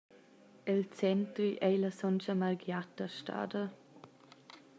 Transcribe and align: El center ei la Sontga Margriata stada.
El 0.71 0.79
center 1.01 1.45
ei 1.67 1.77
la 1.83 1.91
Sontga 1.99 2.37
Margriata 2.41 3.11
stada. 3.19 3.63